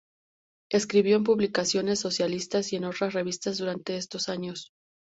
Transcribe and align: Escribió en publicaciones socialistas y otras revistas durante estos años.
Escribió 0.71 1.15
en 1.15 1.23
publicaciones 1.23 1.99
socialistas 1.99 2.73
y 2.73 2.77
otras 2.83 3.13
revistas 3.13 3.59
durante 3.59 3.97
estos 3.97 4.29
años. 4.29 4.71